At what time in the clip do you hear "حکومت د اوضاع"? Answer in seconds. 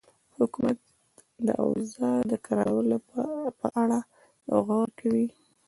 0.39-2.17